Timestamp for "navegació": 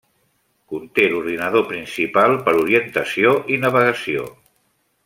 3.67-4.29